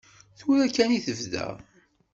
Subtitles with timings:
[0.37, 1.47] Tura kan i tebda.